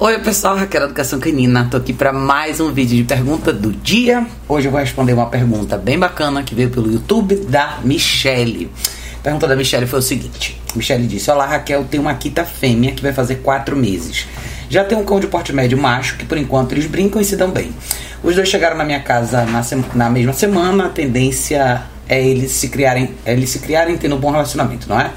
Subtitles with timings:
[0.00, 4.24] Oi pessoal, Raquel Educação Canina, tô aqui para mais um vídeo de pergunta do dia.
[4.48, 8.70] Hoje eu vou responder uma pergunta bem bacana que veio pelo YouTube da Michelle.
[9.18, 12.92] A pergunta da Michelle foi o seguinte: Michelle disse: Olá Raquel, tem uma quita fêmea
[12.92, 14.24] que vai fazer 4 meses.
[14.70, 17.34] Já tem um cão de porte médio macho que por enquanto eles brincam e se
[17.34, 17.72] dão bem.
[18.22, 19.62] Os dois chegaram na minha casa na,
[19.96, 24.20] na mesma semana, a tendência é eles se criarem, é eles se criarem tendo um
[24.20, 25.10] bom relacionamento, não é?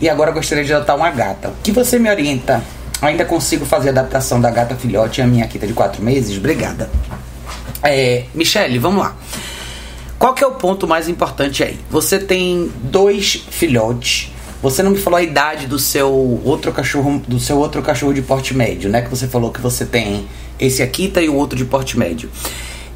[0.00, 1.48] E agora eu gostaria de adotar uma gata.
[1.48, 2.62] O que você me orienta
[3.02, 6.38] Ainda consigo fazer a adaptação da gata filhote e a minha quita de 4 meses?
[6.38, 6.88] Obrigada.
[7.82, 9.16] É, Michele, vamos lá.
[10.20, 11.80] Qual que é o ponto mais importante aí?
[11.90, 14.30] Você tem dois filhotes.
[14.62, 18.22] Você não me falou a idade do seu outro cachorro, do seu outro cachorro de
[18.22, 19.02] porte médio, né?
[19.02, 20.28] Que você falou que você tem
[20.60, 22.30] esse Akita e o outro de porte médio.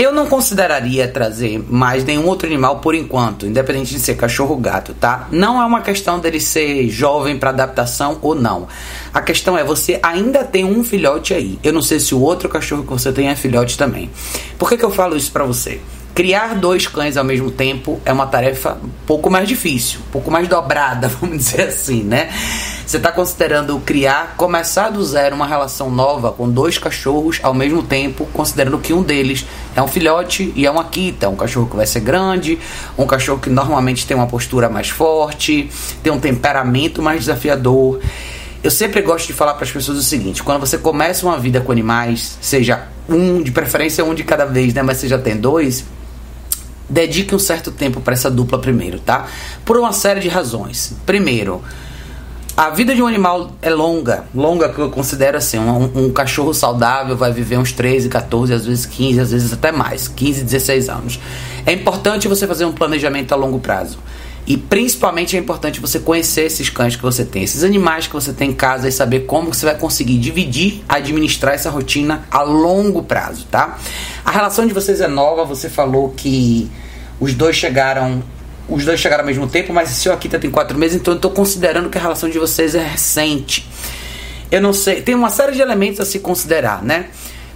[0.00, 4.56] Eu não consideraria trazer mais nenhum outro animal por enquanto, independente de ser cachorro ou
[4.58, 5.28] gato, tá?
[5.30, 8.66] Não é uma questão dele ser jovem para adaptação ou não.
[9.12, 11.58] A questão é você ainda tem um filhote aí.
[11.62, 14.10] Eu não sei se o outro cachorro que você tem é filhote também.
[14.58, 15.78] Por que, que eu falo isso para você?
[16.14, 20.30] Criar dois cães ao mesmo tempo é uma tarefa um pouco mais difícil, um pouco
[20.30, 22.28] mais dobrada, vamos dizer assim, né?
[22.84, 27.84] Você está considerando criar, começar do zero uma relação nova com dois cachorros ao mesmo
[27.84, 31.76] tempo, considerando que um deles é um filhote e é uma quita, um cachorro que
[31.76, 32.58] vai ser grande,
[32.98, 35.70] um cachorro que normalmente tem uma postura mais forte,
[36.02, 38.00] tem um temperamento mais desafiador.
[38.62, 41.60] Eu sempre gosto de falar para as pessoas o seguinte: quando você começa uma vida
[41.60, 44.82] com animais, seja um, de preferência um de cada vez, né?
[44.82, 45.84] Mas você já tem dois,
[46.90, 49.26] dedique um certo tempo para essa dupla primeiro, tá?
[49.64, 50.92] Por uma série de razões.
[51.06, 51.62] Primeiro,
[52.56, 56.52] a vida de um animal é longa, longa que eu considero assim, um, um, cachorro
[56.52, 60.88] saudável vai viver uns 13, 14, às vezes 15, às vezes até mais, 15, 16
[60.88, 61.20] anos.
[61.64, 63.98] É importante você fazer um planejamento a longo prazo.
[64.46, 68.32] E principalmente é importante você conhecer esses cães que você tem, esses animais que você
[68.32, 73.02] tem em casa e saber como você vai conseguir dividir, administrar essa rotina a longo
[73.02, 73.78] prazo, tá?
[74.24, 76.70] A relação de vocês é nova, você falou que
[77.20, 78.22] os dois chegaram
[78.68, 81.16] os dois chegaram ao mesmo tempo, mas o seu Akita tem quatro meses, então eu
[81.16, 83.68] estou considerando que a relação de vocês é recente.
[84.48, 87.06] Eu não sei, tem uma série de elementos a se considerar, né?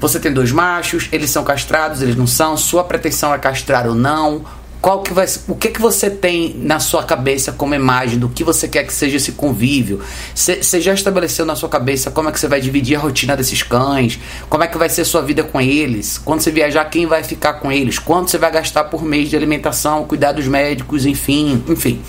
[0.00, 3.94] Você tem dois machos, eles são castrados, eles não são, sua pretensão é castrar ou
[3.94, 4.44] não,
[4.82, 8.42] qual que vai, o que que você tem na sua cabeça como imagem do que
[8.42, 10.00] você quer que seja esse convívio?
[10.34, 13.62] Você já estabeleceu na sua cabeça como é que você vai dividir a rotina desses
[13.62, 14.18] cães?
[14.50, 16.18] Como é que vai ser a sua vida com eles?
[16.18, 18.00] Quando você viajar, quem vai ficar com eles?
[18.00, 22.02] Quanto você vai gastar por mês de alimentação, cuidados médicos, enfim, enfim.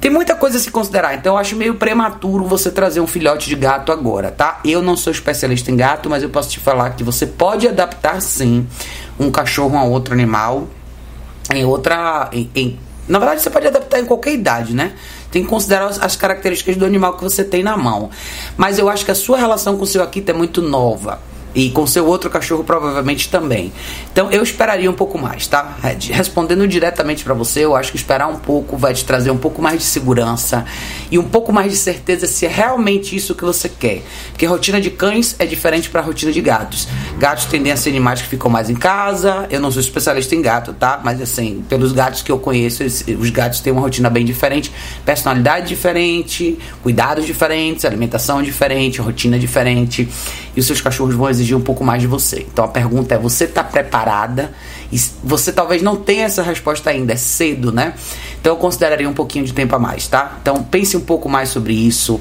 [0.00, 3.48] Tem muita coisa a se considerar, então eu acho meio prematuro você trazer um filhote
[3.48, 4.60] de gato agora, tá?
[4.64, 8.22] Eu não sou especialista em gato, mas eu posso te falar que você pode adaptar
[8.22, 8.64] sim
[9.18, 10.68] um cachorro a outro animal
[11.54, 12.28] em outra.
[12.32, 14.92] Em, em, na verdade, você pode adaptar em qualquer idade, né?
[15.30, 18.10] Tem que considerar as, as características do animal que você tem na mão.
[18.56, 21.20] Mas eu acho que a sua relação com o seu Akita é muito nova.
[21.56, 23.72] E com seu outro cachorro provavelmente também.
[24.12, 25.76] Então eu esperaria um pouco mais, tá?
[26.12, 29.62] Respondendo diretamente para você, eu acho que esperar um pouco vai te trazer um pouco
[29.62, 30.66] mais de segurança
[31.10, 34.02] e um pouco mais de certeza se é realmente isso que você quer.
[34.32, 36.86] Porque a rotina de cães é diferente para a rotina de gatos.
[37.18, 39.46] Gatos tendem a ser animais que ficam mais em casa.
[39.50, 41.00] Eu não sou especialista em gato, tá?
[41.02, 44.70] Mas assim, pelos gatos que eu conheço, os gatos têm uma rotina bem diferente,
[45.06, 50.06] personalidade diferente, cuidados diferentes, alimentação diferente, rotina diferente.
[50.54, 52.46] E os seus cachorros vão exigir um pouco mais de você.
[52.50, 54.52] Então a pergunta é: você está preparada?
[54.90, 57.94] E você talvez não tenha essa resposta ainda, é cedo, né?
[58.40, 60.38] Então eu consideraria um pouquinho de tempo a mais, tá?
[60.40, 62.20] Então pense um pouco mais sobre isso.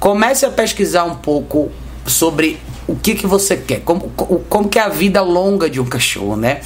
[0.00, 1.70] Comece a pesquisar um pouco
[2.06, 2.58] sobre
[2.88, 4.10] o que que você quer, como,
[4.48, 6.60] como que é a vida longa de um cachorro, né?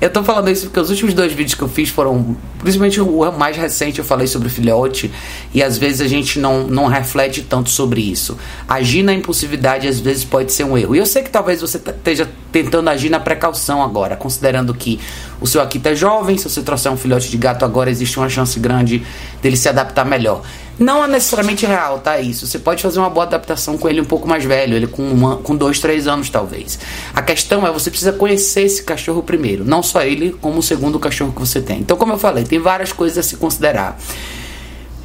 [0.00, 3.30] Eu tô falando isso porque os últimos dois vídeos que eu fiz foram, principalmente o
[3.32, 5.10] mais recente eu falei sobre filhote
[5.52, 8.38] e às vezes a gente não, não reflete tanto sobre isso.
[8.66, 10.96] Agir na impulsividade às vezes pode ser um erro.
[10.96, 14.98] E eu sei que talvez você esteja tentando agir na precaução agora, considerando que
[15.42, 18.30] o seu aqui tá jovem, se você trouxer um filhote de gato agora existe uma
[18.30, 19.04] chance grande
[19.42, 20.42] dele se adaptar melhor.
[20.78, 22.20] Não é necessariamente real, tá?
[22.20, 22.46] Isso.
[22.46, 25.36] Você pode fazer uma boa adaptação com ele um pouco mais velho, ele com, uma,
[25.36, 26.78] com dois, três anos talvez.
[27.14, 30.98] A questão é você precisa conhecer esse cachorro primeiro, não só ele, como o segundo
[30.98, 31.80] cachorro que você tem.
[31.80, 33.98] Então, como eu falei, tem várias coisas a se considerar.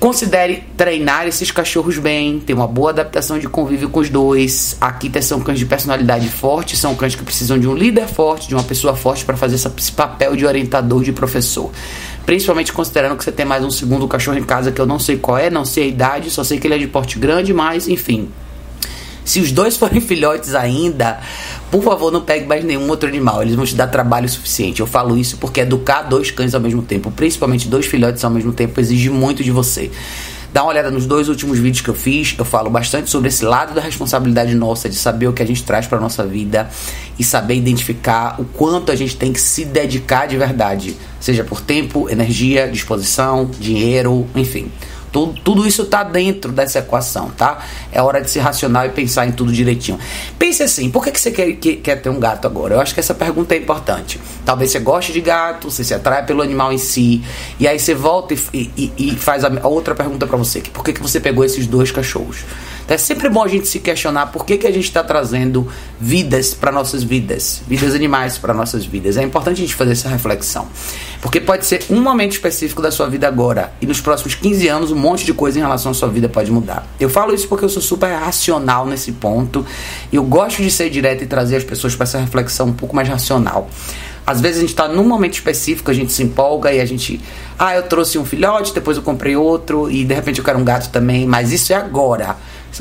[0.01, 4.75] Considere treinar esses cachorros bem, ter uma boa adaptação de convívio com os dois.
[4.81, 8.55] Aqui são cães de personalidade forte, são cães que precisam de um líder forte, de
[8.55, 11.69] uma pessoa forte para fazer esse papel de orientador, de professor.
[12.25, 15.17] Principalmente considerando que você tem mais um segundo cachorro em casa que eu não sei
[15.17, 17.87] qual é, não sei a idade, só sei que ele é de porte grande, mas
[17.87, 18.27] enfim.
[19.23, 21.19] Se os dois forem filhotes ainda,
[21.69, 23.41] por favor, não pegue mais nenhum outro animal.
[23.41, 24.81] Eles vão te dar trabalho suficiente.
[24.81, 28.51] Eu falo isso porque educar dois cães ao mesmo tempo, principalmente dois filhotes ao mesmo
[28.51, 29.91] tempo, exige muito de você.
[30.53, 32.35] Dá uma olhada nos dois últimos vídeos que eu fiz.
[32.37, 35.63] Eu falo bastante sobre esse lado da responsabilidade nossa, de saber o que a gente
[35.63, 36.69] traz para nossa vida
[37.17, 41.61] e saber identificar o quanto a gente tem que se dedicar de verdade, seja por
[41.61, 44.69] tempo, energia, disposição, dinheiro, enfim.
[45.11, 47.65] Tudo, tudo isso está dentro dessa equação, tá?
[47.91, 49.99] É hora de ser racional e pensar em tudo direitinho.
[50.39, 52.75] Pense assim, por que, que você quer, que, quer ter um gato agora?
[52.75, 54.19] Eu acho que essa pergunta é importante.
[54.45, 57.23] Talvez você goste de gato, você se atrai pelo animal em si,
[57.59, 60.83] e aí você volta e, e, e faz a outra pergunta para você, que por
[60.83, 62.45] que, que você pegou esses dois cachorros?
[62.91, 65.65] É sempre bom a gente se questionar por que, que a gente está trazendo
[65.97, 69.15] vidas para nossas vidas, vidas animais para nossas vidas.
[69.15, 70.67] É importante a gente fazer essa reflexão.
[71.21, 74.91] Porque pode ser um momento específico da sua vida agora, e nos próximos 15 anos
[74.91, 76.85] um monte de coisa em relação à sua vida pode mudar.
[76.99, 79.65] Eu falo isso porque eu sou super racional nesse ponto,
[80.11, 82.93] e eu gosto de ser direto e trazer as pessoas para essa reflexão um pouco
[82.93, 83.69] mais racional.
[84.27, 87.21] Às vezes a gente está num momento específico, a gente se empolga e a gente.
[87.57, 90.63] Ah, eu trouxe um filhote, depois eu comprei outro e de repente eu quero um
[90.65, 92.35] gato também, mas isso é agora.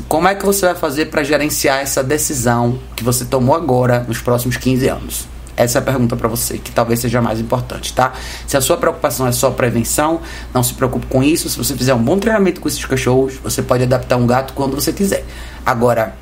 [0.07, 4.19] Como é que você vai fazer para gerenciar essa decisão que você tomou agora nos
[4.19, 5.27] próximos 15 anos?
[5.55, 8.13] Essa é a pergunta para você, que talvez seja mais importante, tá?
[8.47, 10.21] Se a sua preocupação é só prevenção,
[10.53, 11.49] não se preocupe com isso.
[11.49, 14.75] Se você fizer um bom treinamento com esses cachorros, você pode adaptar um gato quando
[14.75, 15.25] você quiser.
[15.65, 16.15] Agora,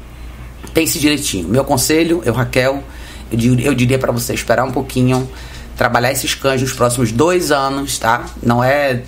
[0.74, 1.48] pense direitinho.
[1.48, 2.84] Meu conselho, eu, Raquel,
[3.32, 5.30] eu, eu diria para você esperar um pouquinho,
[5.78, 8.26] trabalhar esses cães nos próximos dois anos, tá?
[8.42, 9.04] Não é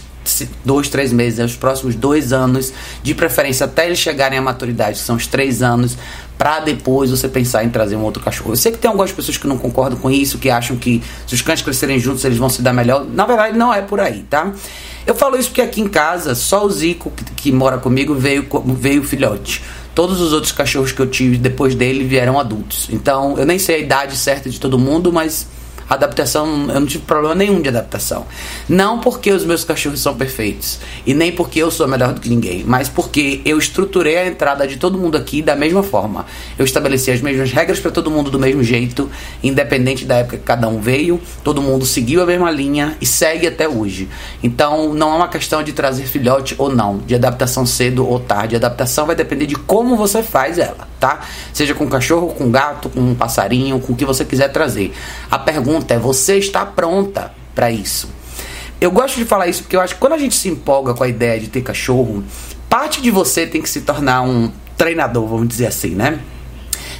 [0.65, 4.99] dois, três meses, é os próximos dois anos, de preferência até eles chegarem à maturidade,
[4.99, 5.97] que são os três anos,
[6.37, 8.53] para depois você pensar em trazer um outro cachorro.
[8.53, 11.35] Eu sei que tem algumas pessoas que não concordam com isso, que acham que se
[11.35, 13.05] os cães crescerem juntos eles vão se dar melhor.
[13.05, 14.51] Na verdade, não é por aí, tá?
[15.05, 18.47] Eu falo isso porque aqui em casa, só o Zico, que, que mora comigo, veio,
[18.65, 19.61] veio filhote.
[19.93, 22.87] Todos os outros cachorros que eu tive depois dele vieram adultos.
[22.91, 25.47] Então, eu nem sei a idade certa de todo mundo, mas
[25.95, 28.25] adaptação, eu não tive problema nenhum de adaptação.
[28.67, 32.29] Não porque os meus cachorros são perfeitos e nem porque eu sou melhor do que
[32.29, 36.25] ninguém, mas porque eu estruturei a entrada de todo mundo aqui da mesma forma.
[36.57, 39.09] Eu estabeleci as mesmas regras para todo mundo do mesmo jeito,
[39.43, 43.47] independente da época que cada um veio, todo mundo seguiu a mesma linha e segue
[43.47, 44.07] até hoje.
[44.41, 48.55] Então não é uma questão de trazer filhote ou não, de adaptação cedo ou tarde.
[48.55, 51.19] A adaptação vai depender de como você faz ela, tá?
[51.51, 54.93] Seja com cachorro, com gato, com um passarinho, com o que você quiser trazer.
[55.29, 58.07] A pergunta é: você está pronta para isso?
[58.79, 61.03] Eu gosto de falar isso porque eu acho que quando a gente se empolga com
[61.03, 62.23] a ideia de ter cachorro,
[62.69, 66.19] parte de você tem que se tornar um treinador, vamos dizer assim, né?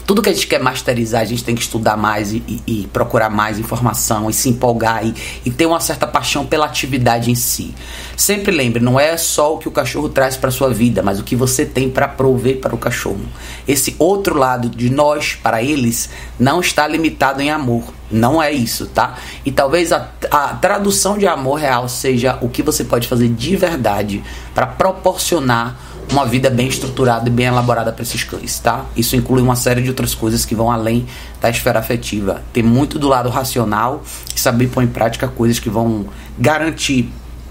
[0.05, 2.87] Tudo que a gente quer masterizar, a gente tem que estudar mais e, e, e
[2.87, 5.13] procurar mais informação e se empolgar e,
[5.45, 7.73] e, ter uma certa paixão pela atividade em si.
[8.17, 11.23] Sempre lembre, não é só o que o cachorro traz para sua vida, mas o
[11.23, 13.21] que você tem para prover para o cachorro.
[13.67, 16.09] Esse outro lado de nós para eles
[16.39, 17.83] não está limitado em amor.
[18.11, 19.17] Não é isso, tá?
[19.45, 23.55] E talvez a, a tradução de amor real seja o que você pode fazer de
[23.55, 24.21] verdade
[24.53, 28.85] para proporcionar uma vida bem estruturada e bem elaborada para esses cães, tá?
[28.95, 31.05] Isso inclui uma série de outras coisas que vão além
[31.39, 32.41] da esfera afetiva.
[32.51, 34.03] Tem muito do lado racional
[34.35, 36.05] e saber pôr em prática coisas que vão
[36.37, 37.09] garantir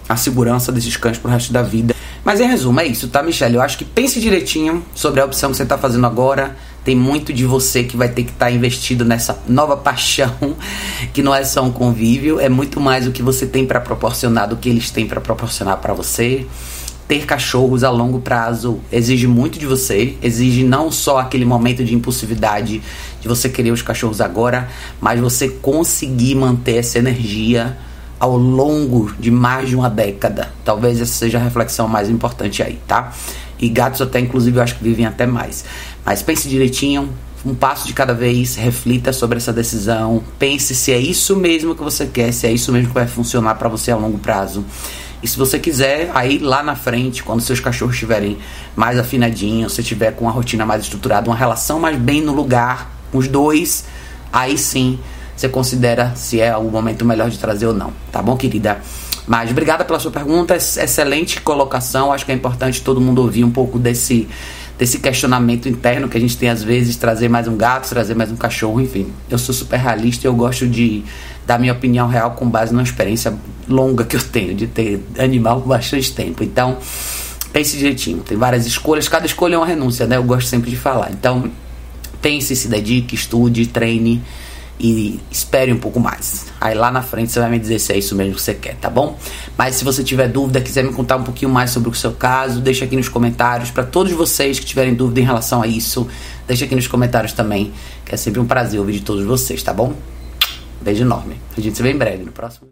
[0.08, 1.94] a segurança desses cães pro resto da vida.
[2.22, 3.54] Mas em resumo, é isso, tá, Michelle?
[3.54, 6.54] Eu acho que pense direitinho sobre a opção que você está fazendo agora.
[6.84, 10.34] Tem muito de você que vai ter que estar tá investido nessa nova paixão,
[11.14, 14.48] que não é só um convívio, é muito mais o que você tem para proporcionar
[14.48, 16.46] do que eles têm para proporcionar para você
[17.10, 21.92] ter cachorros a longo prazo exige muito de você, exige não só aquele momento de
[21.92, 22.80] impulsividade
[23.20, 24.69] de você querer os cachorros agora,
[25.00, 27.76] mas você conseguir manter essa energia
[28.20, 30.52] ao longo de mais de uma década.
[30.64, 33.12] Talvez essa seja a reflexão mais importante aí, tá?
[33.58, 35.64] E gatos até inclusive eu acho que vivem até mais.
[36.06, 37.10] Mas pense direitinho,
[37.44, 41.82] um passo de cada vez, reflita sobre essa decisão, pense se é isso mesmo que
[41.82, 44.64] você quer, se é isso mesmo que vai funcionar para você a longo prazo.
[45.22, 48.39] E se você quiser, aí lá na frente, quando seus cachorros estiverem
[48.74, 52.91] mais afinadinhos, você tiver com uma rotina mais estruturada, uma relação mais bem no lugar,
[53.12, 53.84] os dois,
[54.32, 54.98] aí sim
[55.36, 57.93] você considera se é o momento melhor de trazer ou não.
[58.12, 58.81] Tá bom, querida?
[59.27, 62.12] Mas obrigada pela sua pergunta, excelente colocação.
[62.12, 64.29] Acho que é importante todo mundo ouvir um pouco desse
[64.81, 68.32] desse questionamento interno que a gente tem às vezes, trazer mais um gato, trazer mais
[68.32, 69.13] um cachorro, enfim.
[69.29, 71.05] Eu sou super realista e eu gosto de
[71.46, 73.34] dar minha opinião real com base numa experiência
[73.69, 76.43] longa que eu tenho de ter animal por bastante tempo.
[76.43, 76.79] Então,
[77.53, 78.22] pense direitinho.
[78.22, 80.17] Tem várias escolhas, cada escolha é uma renúncia, né?
[80.17, 81.10] Eu gosto sempre de falar.
[81.13, 81.51] Então,
[82.22, 84.22] pense, se dedique, estude, treine
[84.81, 86.46] e espere um pouco mais.
[86.58, 88.77] Aí lá na frente você vai me dizer se é isso mesmo que você quer,
[88.77, 89.19] tá bom?
[89.56, 92.60] Mas se você tiver dúvida, quiser me contar um pouquinho mais sobre o seu caso,
[92.60, 93.70] deixa aqui nos comentários.
[93.70, 96.08] Para todos vocês que tiverem dúvida em relação a isso,
[96.49, 97.72] deixa aqui nos comentários também,
[98.05, 99.93] que é sempre um prazer ouvir de todos vocês, tá bom?
[100.81, 101.37] Beijo enorme.
[101.56, 102.67] A gente se vê em breve no próximo